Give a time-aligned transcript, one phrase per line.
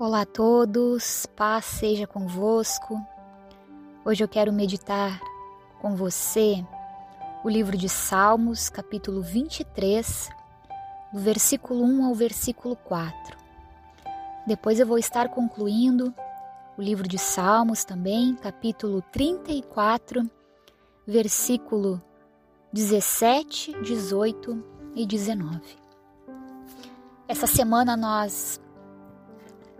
[0.00, 3.04] Olá a todos, paz seja convosco.
[4.04, 5.20] Hoje eu quero meditar
[5.80, 6.64] com você
[7.42, 10.28] o livro de Salmos, capítulo 23,
[11.12, 13.36] do versículo 1 ao versículo 4.
[14.46, 16.14] Depois eu vou estar concluindo
[16.76, 20.30] o livro de Salmos também, capítulo 34,
[21.04, 22.00] versículo
[22.72, 25.60] 17, 18 e 19.
[27.26, 28.60] Essa semana nós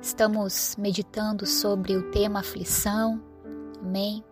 [0.01, 3.21] Estamos meditando sobre o tema aflição,
[3.83, 4.25] amém?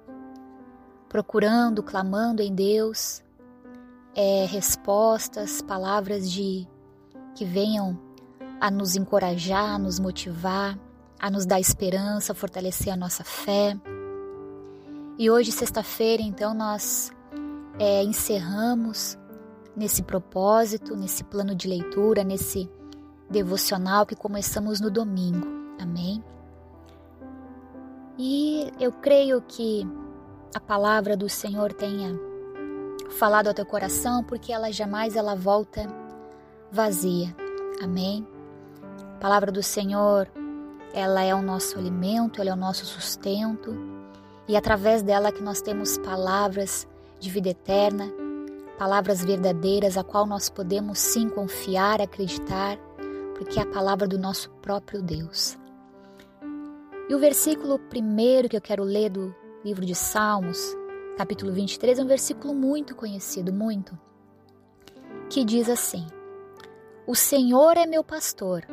[1.08, 3.20] Procurando, clamando em Deus
[4.14, 6.68] é, respostas, palavras de
[7.34, 7.98] que venham
[8.60, 10.78] a nos encorajar, a nos motivar,
[11.18, 13.76] a nos dar esperança, fortalecer a nossa fé.
[15.18, 17.10] E hoje, sexta-feira, então, nós
[17.78, 19.18] é, encerramos
[19.76, 22.70] nesse propósito, nesse plano de leitura, nesse
[23.28, 25.46] devocional que começamos no domingo.
[25.80, 26.22] Amém?
[28.18, 29.86] E eu creio que
[30.54, 32.18] a palavra do Senhor tenha
[33.10, 35.86] falado ao teu coração, porque ela jamais ela volta
[36.70, 37.34] vazia.
[37.82, 38.26] Amém?
[39.16, 40.28] A palavra do Senhor,
[40.94, 43.76] ela é o nosso alimento, ela é o nosso sustento,
[44.48, 46.86] e através dela que nós temos palavras
[47.18, 48.10] de vida eterna,
[48.78, 52.78] palavras verdadeiras a qual nós podemos sim confiar, acreditar,
[53.36, 55.58] porque é a palavra do nosso próprio Deus.
[57.08, 60.74] E o versículo primeiro que eu quero ler do livro de Salmos,
[61.18, 63.96] capítulo 23, é um versículo muito conhecido, muito,
[65.28, 66.06] que diz assim:
[67.06, 68.64] O Senhor é meu pastor,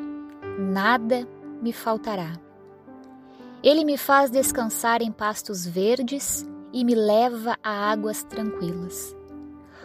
[0.57, 1.27] nada
[1.61, 2.33] me faltará.
[3.61, 9.15] Ele me faz descansar em pastos verdes e me leva a águas tranquilas.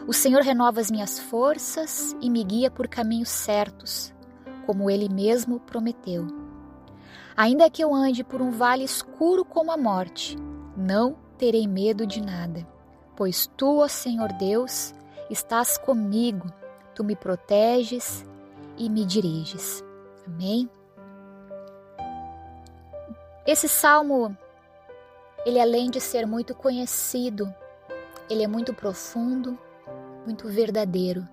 [0.07, 4.13] O Senhor renova as minhas forças e me guia por caminhos certos,
[4.69, 6.27] como ele mesmo prometeu.
[7.34, 10.36] Ainda que eu ande por um vale escuro como a morte,
[10.77, 12.69] não terei medo de nada,
[13.17, 14.95] pois tu, ó Senhor Deus,
[15.30, 16.52] estás comigo,
[16.95, 18.27] tu me proteges
[18.77, 19.83] e me diriges.
[20.27, 20.68] Amém?
[23.46, 24.36] Esse salmo,
[25.46, 27.51] ele além de ser muito conhecido,
[28.28, 29.58] ele é muito profundo,
[30.27, 31.27] muito verdadeiro.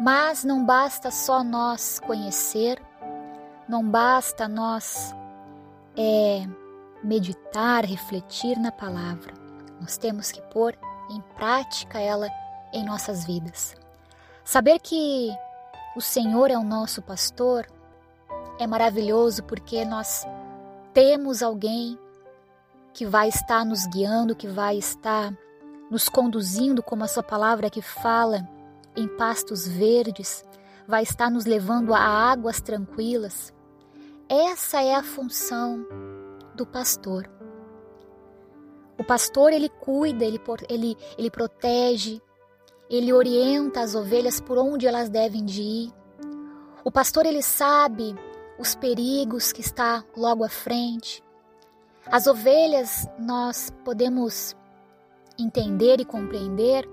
[0.00, 2.80] Mas não basta só nós conhecer
[3.68, 5.12] não basta nós
[5.96, 6.46] é,
[7.02, 9.34] meditar, refletir na palavra.
[9.80, 10.78] Nós temos que pôr
[11.10, 12.28] em prática ela
[12.72, 13.74] em nossas vidas.
[14.44, 15.34] Saber que
[15.96, 17.66] o Senhor é o nosso pastor
[18.60, 20.24] é maravilhoso porque nós
[20.94, 21.98] temos alguém
[22.94, 25.36] que vai estar nos guiando, que vai estar
[25.90, 28.48] nos conduzindo, como a sua palavra que fala,
[28.96, 30.44] em pastos verdes,
[30.86, 33.52] vai estar nos levando a águas tranquilas.
[34.28, 35.86] Essa é a função
[36.54, 37.30] do pastor.
[38.98, 42.20] O pastor ele cuida, ele, ele, ele protege,
[42.88, 45.92] ele orienta as ovelhas por onde elas devem de ir.
[46.82, 48.14] O pastor ele sabe
[48.58, 51.22] os perigos que está logo à frente.
[52.06, 54.56] As ovelhas nós podemos
[55.38, 56.88] entender e compreender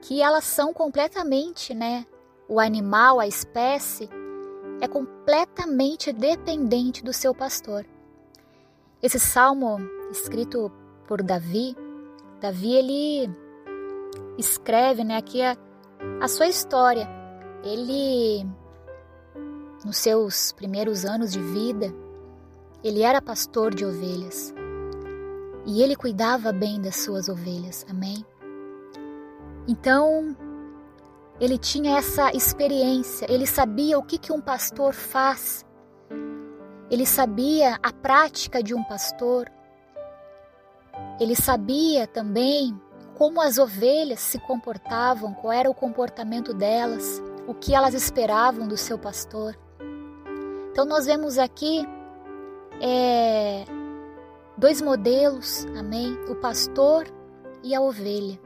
[0.00, 2.06] que elas são completamente, né,
[2.48, 4.08] o animal, a espécie
[4.80, 7.84] é completamente dependente do seu pastor.
[9.02, 9.78] Esse salmo
[10.10, 10.70] escrito
[11.06, 11.76] por Davi,
[12.40, 13.30] Davi ele
[14.38, 15.56] escreve, né, aqui a,
[16.20, 17.08] a sua história.
[17.64, 18.46] Ele
[19.84, 21.92] nos seus primeiros anos de vida,
[22.82, 24.54] ele era pastor de ovelhas.
[25.64, 27.84] E ele cuidava bem das suas ovelhas.
[27.88, 28.24] Amém.
[29.68, 30.36] Então,
[31.40, 35.64] ele tinha essa experiência, ele sabia o que, que um pastor faz,
[36.90, 39.50] ele sabia a prática de um pastor,
[41.20, 42.80] ele sabia também
[43.16, 48.76] como as ovelhas se comportavam, qual era o comportamento delas, o que elas esperavam do
[48.76, 49.58] seu pastor.
[50.70, 51.86] Então nós vemos aqui
[52.80, 53.64] é,
[54.56, 56.12] dois modelos, amém?
[56.28, 57.06] O pastor
[57.62, 58.45] e a ovelha.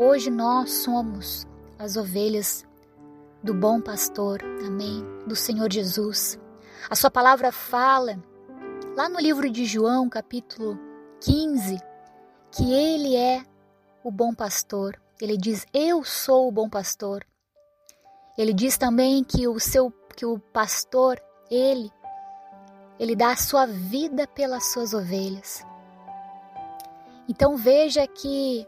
[0.00, 1.44] Hoje nós somos
[1.76, 2.64] as ovelhas
[3.42, 5.04] do bom pastor, amém?
[5.26, 6.38] Do Senhor Jesus.
[6.88, 8.16] A sua palavra fala,
[8.96, 10.78] lá no livro de João, capítulo
[11.20, 11.80] 15,
[12.52, 13.42] que ele é
[14.04, 15.02] o bom pastor.
[15.20, 17.26] Ele diz: Eu sou o bom pastor.
[18.38, 21.20] Ele diz também que o seu que o pastor,
[21.50, 21.92] ele
[23.00, 25.66] ele dá a sua vida pelas suas ovelhas.
[27.28, 28.64] Então veja que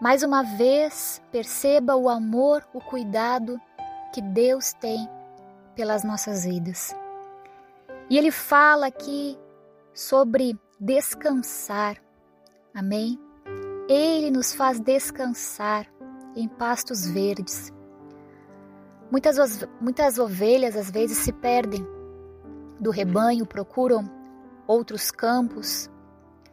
[0.00, 3.60] mais uma vez, perceba o amor, o cuidado
[4.12, 5.08] que Deus tem
[5.74, 6.94] pelas nossas vidas.
[8.10, 9.38] E ele fala aqui
[9.94, 11.96] sobre descansar.
[12.74, 13.18] Amém?
[13.88, 15.86] Ele nos faz descansar
[16.34, 17.72] em pastos verdes.
[19.10, 21.86] Muitas, muitas ovelhas às vezes se perdem
[22.78, 24.04] do rebanho, procuram
[24.66, 25.90] outros campos,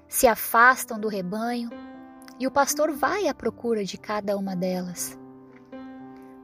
[0.08, 1.70] se afastam do rebanho
[2.40, 5.18] e o pastor vai à procura de cada uma delas.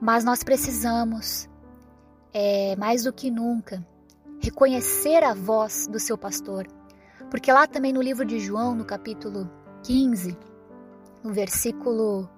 [0.02, 1.50] Mas nós precisamos,
[2.34, 3.86] é, mais do que nunca,
[4.40, 6.68] reconhecer a voz do seu pastor,
[7.30, 9.50] porque lá também no livro de João, no capítulo
[9.84, 10.38] 15,
[11.24, 12.30] no versículo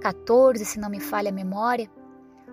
[0.00, 1.90] 14, se não me falha a memória,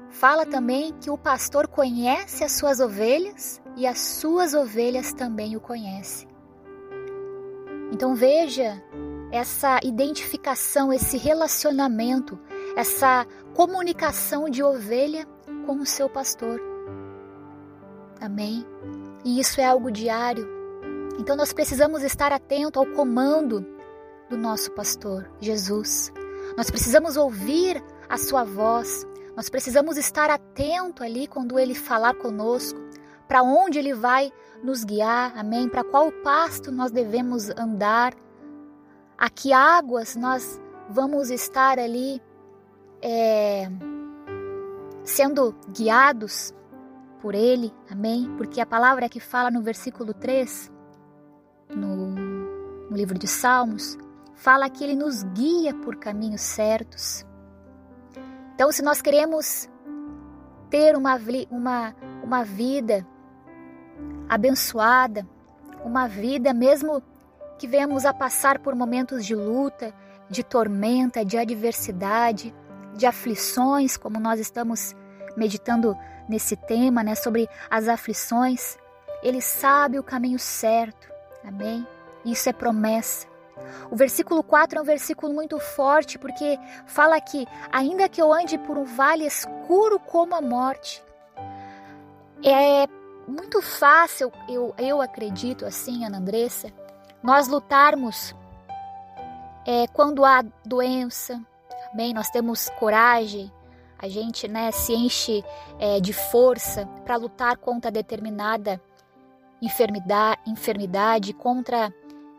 [0.10, 5.60] fala também que o pastor conhece as suas ovelhas e as suas ovelhas também o
[5.60, 6.28] conhecem.
[7.92, 8.82] Então veja
[9.34, 12.38] essa identificação, esse relacionamento,
[12.78, 13.26] essa
[13.56, 15.26] comunicação de ovelha
[15.66, 16.62] com o seu pastor.
[18.22, 18.64] Amém?
[19.26, 20.48] E isso é algo diário.
[21.18, 23.66] Então nós precisamos estar atento ao comando
[24.30, 26.14] do nosso pastor, Jesus.
[26.56, 29.04] Nós precisamos ouvir a sua voz.
[29.36, 32.80] Nós precisamos estar atento ali quando ele falar conosco,
[33.28, 34.32] para onde ele vai
[34.64, 35.68] nos guiar, amém?
[35.68, 38.14] Para qual pasto nós devemos andar,
[39.18, 42.22] a que águas nós vamos estar ali
[43.02, 43.70] é,
[45.04, 46.54] sendo guiados
[47.22, 48.34] por Ele, amém?
[48.38, 50.72] Porque a palavra que fala no versículo 3,
[51.76, 52.08] no,
[52.90, 53.98] no livro de Salmos,
[54.34, 57.26] fala que Ele nos guia por caminhos certos.
[58.56, 59.70] Então, se nós queremos
[60.70, 61.20] ter uma,
[61.50, 63.08] uma, uma vida
[64.28, 65.28] abençoada,
[65.84, 67.02] uma vida mesmo
[67.64, 69.94] que venhamos a passar por momentos de luta,
[70.30, 72.54] de tormenta, de adversidade,
[72.94, 74.94] de aflições, como nós estamos
[75.38, 78.78] meditando nesse tema, né, sobre as aflições.
[79.24, 81.10] Ele sabe o caminho certo.
[81.42, 81.88] Amém?
[82.26, 83.28] Isso é promessa.
[83.90, 88.58] O versículo 4 é um versículo muito forte porque fala que, ainda que eu ande
[88.58, 91.02] por um vale escuro como a morte,
[92.44, 92.86] é
[93.26, 96.83] muito fácil, eu, eu acredito assim, Ana Andressa,
[97.24, 98.36] nós lutarmos
[99.66, 101.42] é, quando há doença,
[101.96, 103.50] bem, nós temos coragem,
[103.98, 105.44] a gente né, se enche
[105.80, 108.82] é, de força para lutar contra determinada
[109.62, 111.94] enfermidade, enfermidade contra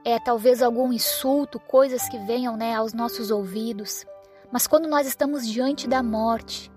[0.05, 4.05] é, talvez algum insulto, coisas que venham né, aos nossos ouvidos.
[4.53, 6.71] Mas quando nós estamos diante da morte,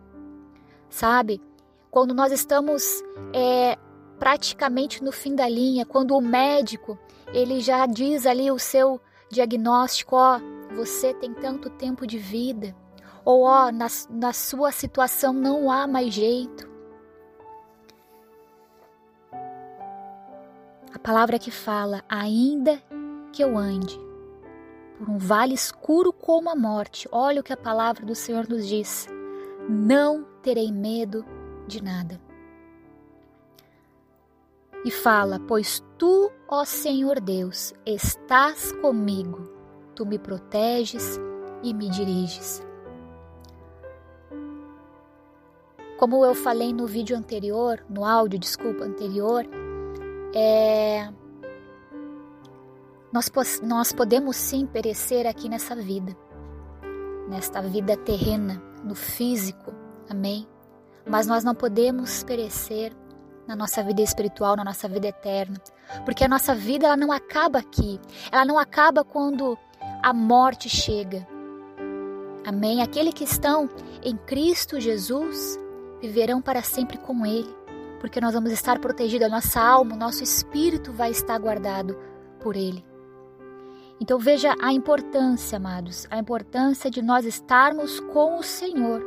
[0.89, 1.41] sabe?
[1.91, 3.03] Quando nós estamos
[3.33, 3.77] é,
[4.17, 6.97] praticamente no fim da linha, quando o médico
[7.33, 10.39] ele já diz ali o seu diagnóstico, ó,
[10.75, 12.75] você tem tanto tempo de vida,
[13.25, 16.69] ou ó, na, na sua situação não há mais jeito.
[20.93, 22.81] A palavra que fala, ainda
[23.31, 23.99] que eu ande
[24.97, 28.67] por um vale escuro como a morte, olha o que a palavra do Senhor nos
[28.67, 29.07] diz:
[29.69, 31.23] não terei medo
[31.67, 32.26] de nada
[34.87, 39.43] e fala: Pois tu, ó Senhor Deus, estás comigo,
[39.93, 41.19] tu me proteges
[41.61, 42.65] e me diriges.
[45.99, 49.45] Como eu falei no vídeo anterior, no áudio, desculpa, anterior,
[50.33, 51.11] é,
[53.11, 53.29] nós,
[53.61, 56.15] nós podemos sim perecer aqui nessa vida,
[57.27, 59.73] nesta vida terrena, no físico,
[60.09, 60.47] amém?
[61.05, 62.95] Mas nós não podemos perecer
[63.47, 65.57] na nossa vida espiritual, na nossa vida eterna.
[66.03, 67.99] Porque a nossa vida ela não acaba aqui.
[68.31, 69.57] Ela não acaba quando
[70.03, 71.25] a morte chega.
[72.45, 72.81] Amém?
[72.81, 73.69] Aqueles que estão
[74.03, 75.59] em Cristo Jesus
[76.01, 77.53] viverão para sempre com Ele,
[77.99, 81.97] porque nós vamos estar protegidos, a nossa alma, o nosso espírito vai estar guardado
[82.39, 82.85] por Ele.
[83.99, 89.03] Então veja a importância, amados, a importância de nós estarmos com o Senhor.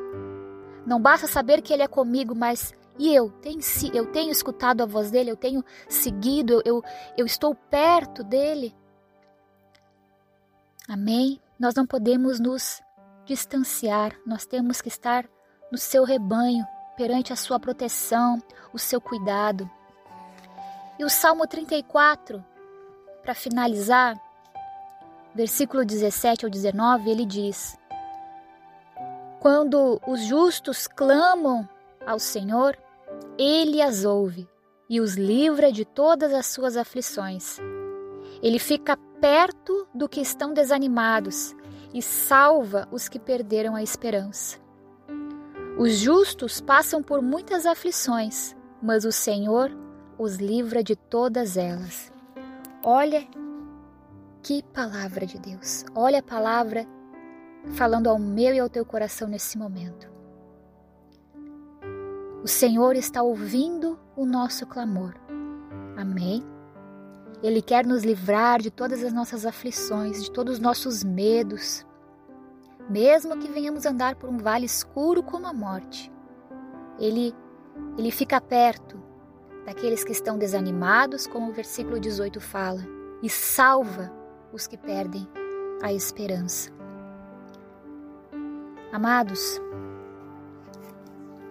[0.84, 3.60] Não basta saber que Ele é comigo, mas e eu tenho,
[3.94, 6.84] eu tenho escutado a voz dele, eu tenho seguido, eu,
[7.16, 8.76] eu estou perto dele.
[10.86, 11.40] Amém?
[11.58, 12.82] Nós não podemos nos
[13.24, 15.26] distanciar, nós temos que estar
[15.72, 16.62] no seu rebanho,
[16.94, 18.38] perante a sua proteção,
[18.70, 19.70] o seu cuidado.
[20.98, 22.44] E o Salmo 34,
[23.22, 24.20] para finalizar,
[25.34, 27.78] versículo 17 ao 19, ele diz:
[29.40, 31.66] Quando os justos clamam
[32.06, 32.76] ao Senhor,
[33.42, 34.46] ele as ouve
[34.86, 37.58] e os livra de todas as suas aflições.
[38.42, 41.56] Ele fica perto do que estão desanimados
[41.94, 44.58] e salva os que perderam a esperança.
[45.78, 49.70] Os justos passam por muitas aflições, mas o Senhor
[50.18, 52.12] os livra de todas elas.
[52.84, 53.26] Olha
[54.42, 55.86] que palavra de Deus.
[55.94, 56.86] Olha a palavra
[57.70, 60.19] falando ao meu e ao teu coração nesse momento.
[62.42, 65.14] O Senhor está ouvindo o nosso clamor.
[65.96, 66.42] Amém?
[67.42, 71.86] Ele quer nos livrar de todas as nossas aflições, de todos os nossos medos,
[72.88, 76.10] mesmo que venhamos andar por um vale escuro como a morte.
[76.98, 77.34] Ele,
[77.98, 78.98] ele fica perto
[79.66, 82.80] daqueles que estão desanimados, como o versículo 18 fala,
[83.22, 84.10] e salva
[84.50, 85.28] os que perdem
[85.82, 86.70] a esperança.
[88.92, 89.60] Amados,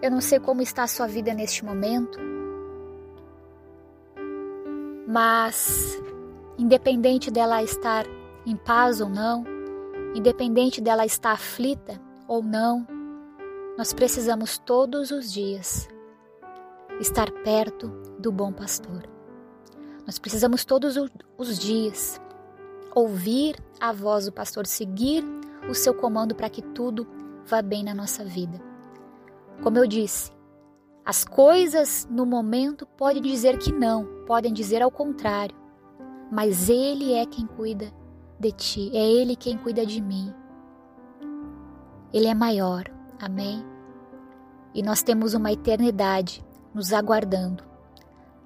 [0.02, 2.18] eu não sei como está a sua vida neste momento,
[5.06, 6.00] mas
[6.56, 8.06] independente dela estar
[8.46, 9.44] em paz ou não,
[10.14, 12.86] independente dela estar aflita ou não,
[13.76, 15.88] nós precisamos todos os dias
[17.00, 17.88] estar perto
[18.18, 19.02] do bom pastor.
[20.06, 20.96] Nós precisamos todos
[21.38, 22.20] os dias
[22.94, 25.24] ouvir a voz do pastor, seguir
[25.68, 27.06] o seu comando para que tudo
[27.46, 28.69] vá bem na nossa vida.
[29.62, 30.32] Como eu disse,
[31.04, 35.56] as coisas no momento podem dizer que não, podem dizer ao contrário,
[36.30, 37.92] mas Ele é quem cuida
[38.38, 40.32] de ti, é Ele quem cuida de mim.
[42.12, 42.84] Ele é maior,
[43.20, 43.64] amém?
[44.74, 47.64] E nós temos uma eternidade nos aguardando.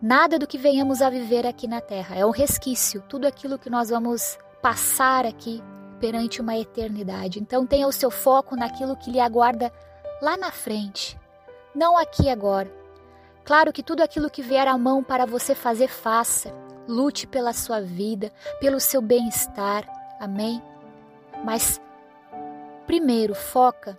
[0.03, 3.71] Nada do que venhamos a viver aqui na terra é um resquício, tudo aquilo que
[3.71, 5.63] nós vamos passar aqui
[6.01, 7.39] perante uma eternidade.
[7.39, 9.73] Então tenha o seu foco naquilo que lhe aguarda
[10.21, 11.19] lá na frente
[11.75, 12.71] não aqui agora.
[13.45, 16.55] Claro que tudo aquilo que vier à mão para você fazer, faça.
[16.87, 18.31] Lute pela sua vida,
[18.61, 19.85] pelo seu bem-estar.
[20.21, 20.63] Amém?
[21.45, 21.81] Mas
[22.87, 23.99] primeiro foca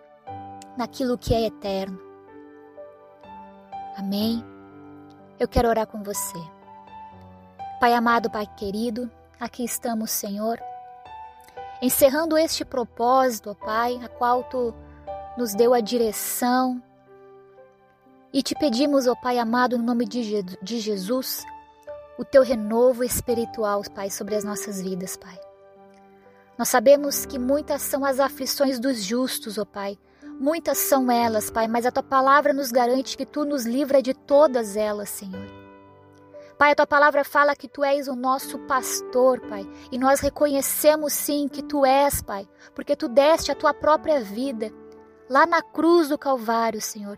[0.78, 2.00] naquilo que é eterno.
[3.98, 4.44] Amém?
[5.40, 6.38] Eu quero orar com você.
[7.80, 10.60] Pai amado, Pai querido, aqui estamos, Senhor,
[11.82, 14.74] encerrando este propósito, ó Pai, a qual tu
[15.38, 16.82] nos deu a direção,
[18.36, 21.42] e te pedimos, ó Pai amado, no nome de, de Jesus,
[22.18, 25.40] o teu renovo espiritual, Pai, sobre as nossas vidas, Pai.
[26.58, 29.98] Nós sabemos que muitas são as aflições dos justos, ó Pai.
[30.38, 34.14] Muitas são elas, Pai, mas a tua palavra nos garante que tu nos livra de
[34.14, 35.48] todas elas, Senhor.
[36.58, 41.14] Pai, a tua palavra fala que tu és o nosso pastor, Pai, e nós reconhecemos
[41.14, 44.74] sim que tu és, Pai, porque tu deste a tua própria vida
[45.30, 47.18] lá na cruz do Calvário, Senhor,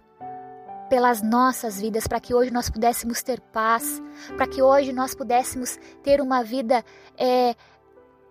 [0.90, 4.02] pelas nossas vidas, para que hoje nós pudéssemos ter paz,
[4.36, 6.84] para que hoje nós pudéssemos ter uma vida
[7.18, 7.56] é,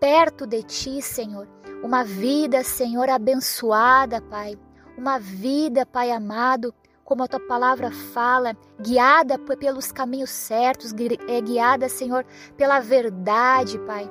[0.00, 1.48] perto de Ti, Senhor.
[1.82, 4.58] Uma vida, Senhor, abençoada, Pai.
[4.96, 10.92] Uma vida, Pai amado, como a Tua palavra fala, guiada pelos caminhos certos,
[11.28, 12.24] é guiada, Senhor,
[12.56, 14.10] pela verdade, Pai.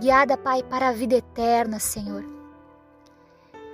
[0.00, 2.33] Guiada, Pai, para a vida eterna, Senhor.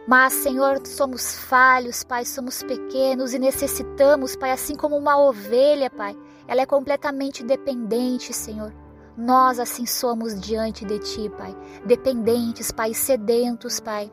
[0.06, 6.16] Mas, Senhor, somos falhos, Pai, somos pequenos e necessitamos, Pai, assim como uma ovelha, Pai,
[6.48, 8.74] ela é completamente dependente, Senhor.
[9.16, 11.54] Nós assim somos diante de Ti, Pai,
[11.84, 14.10] dependentes, Pai, sedentos, Pai.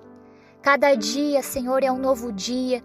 [0.62, 2.84] Cada dia, Senhor, é um novo dia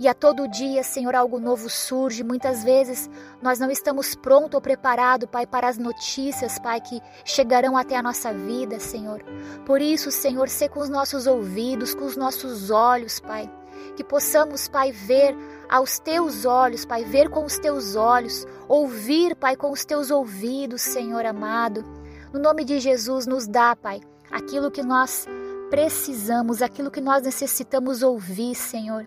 [0.00, 2.24] e a todo dia, Senhor, algo novo surge.
[2.24, 3.10] Muitas vezes
[3.42, 8.02] nós não estamos prontos ou preparados, Pai, para as notícias, Pai, que chegarão até a
[8.02, 9.22] nossa vida, Senhor.
[9.66, 13.52] Por isso, Senhor, ser com os nossos ouvidos, com os nossos olhos, Pai.
[13.94, 15.36] Que possamos, Pai, ver
[15.68, 20.80] aos teus olhos, Pai, ver com os teus olhos, ouvir, Pai, com os teus ouvidos,
[20.80, 21.84] Senhor amado.
[22.32, 25.26] No nome de Jesus, nos dá, Pai, aquilo que nós
[25.68, 29.06] precisamos, aquilo que nós necessitamos ouvir, Senhor.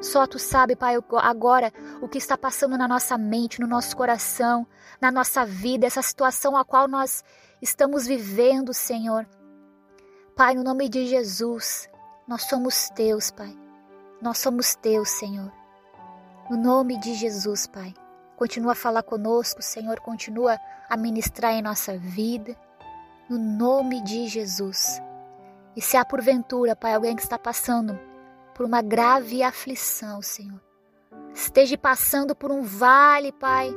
[0.00, 4.66] Só tu sabe, Pai, agora o que está passando na nossa mente, no nosso coração,
[4.98, 7.22] na nossa vida, essa situação a qual nós
[7.60, 9.28] estamos vivendo, Senhor.
[10.34, 11.86] Pai, no nome de Jesus,
[12.26, 13.54] nós somos teus, Pai.
[14.22, 15.52] Nós somos teus, Senhor.
[16.48, 17.92] No nome de Jesus, Pai.
[18.36, 20.00] Continua a falar conosco, Senhor.
[20.00, 22.56] Continua a ministrar em nossa vida.
[23.28, 25.00] No nome de Jesus.
[25.76, 28.09] E se há porventura, Pai, alguém que está passando
[28.60, 30.60] por uma grave aflição, Senhor.
[31.34, 33.74] Esteja passando por um vale, Pai,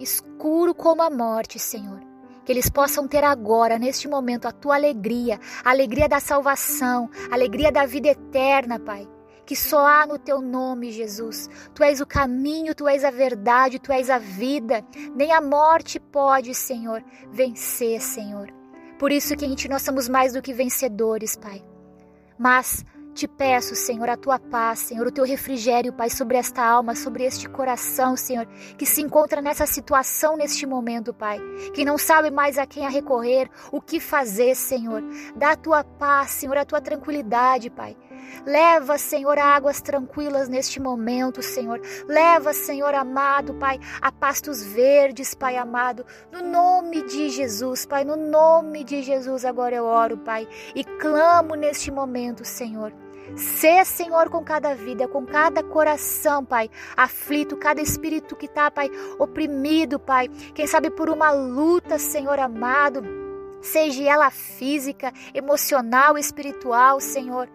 [0.00, 2.00] escuro como a morte, Senhor.
[2.42, 7.34] Que eles possam ter agora, neste momento, a tua alegria, a alegria da salvação, a
[7.34, 9.06] alegria da vida eterna, Pai.
[9.44, 11.50] Que só há no teu nome, Jesus.
[11.74, 14.82] Tu és o caminho, tu és a verdade, tu és a vida.
[15.14, 18.48] Nem a morte pode, Senhor, vencer, Senhor.
[18.98, 21.62] Por isso que em ti nós somos mais do que vencedores, Pai.
[22.38, 22.82] Mas
[23.14, 27.24] Te peço, Senhor, a tua paz, Senhor, o teu refrigério, Pai, sobre esta alma, sobre
[27.24, 28.46] este coração, Senhor,
[28.78, 31.38] que se encontra nessa situação neste momento, Pai,
[31.74, 35.02] que não sabe mais a quem a recorrer, o que fazer, Senhor.
[35.36, 37.96] Dá a tua paz, Senhor, a tua tranquilidade, Pai.
[38.46, 41.80] Leva, Senhor, águas tranquilas neste momento, Senhor.
[42.06, 46.04] Leva, Senhor amado, Pai, a pastos verdes, Pai amado.
[46.30, 51.54] No nome de Jesus, Pai, no nome de Jesus, agora eu oro, Pai, e clamo
[51.54, 52.92] neste momento, Senhor
[53.36, 58.90] Sê, Senhor, com cada vida, com cada coração, Pai, aflito, cada espírito que está, Pai,
[59.18, 60.28] oprimido, Pai.
[60.54, 63.02] Quem sabe por uma luta, Senhor amado,
[63.62, 67.48] seja ela física, emocional, espiritual, Senhor.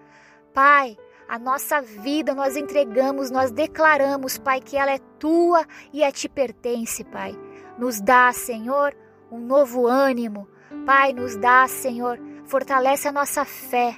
[0.57, 0.97] Pai,
[1.29, 6.27] a nossa vida nós entregamos, nós declaramos, Pai, que ela é tua e a ti
[6.27, 7.37] pertence, Pai.
[7.77, 8.97] Nos dá, Senhor,
[9.31, 10.47] um novo ânimo.
[10.83, 13.97] Pai, nos dá, Senhor, fortalece a nossa fé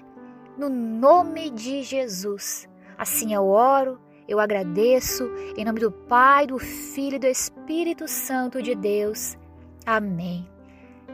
[0.57, 2.67] no nome de Jesus.
[2.97, 3.97] Assim eu oro,
[4.27, 9.37] eu agradeço, em nome do Pai, do Filho e do Espírito Santo de Deus.
[9.85, 10.45] Amém.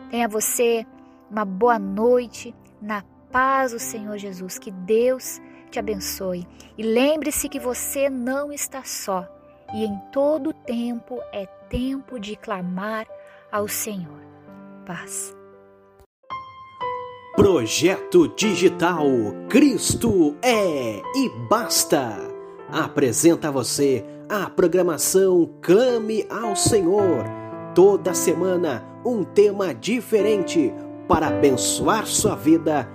[0.10, 0.88] Tenha você
[1.30, 3.04] uma boa noite na
[3.36, 4.58] paz do Senhor Jesus.
[4.58, 6.48] Que Deus te abençoe.
[6.78, 9.28] E lembre-se que você não está só.
[9.74, 13.06] E em todo tempo é tempo de clamar
[13.52, 14.22] ao Senhor.
[14.86, 15.36] Paz.
[17.36, 19.04] Projeto Digital
[19.50, 22.18] Cristo é e basta.
[22.72, 27.26] Apresenta a você a programação Clame ao Senhor.
[27.74, 30.74] Toda semana um tema diferente
[31.06, 32.95] para abençoar sua vida